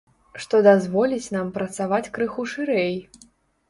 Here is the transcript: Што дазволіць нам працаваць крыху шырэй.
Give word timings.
Што 0.45 0.61
дазволіць 0.67 1.33
нам 1.37 1.53
працаваць 1.61 2.03
крыху 2.19 2.51
шырэй. 2.57 2.95